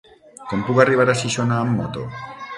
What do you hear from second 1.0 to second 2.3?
a Xixona amb moto?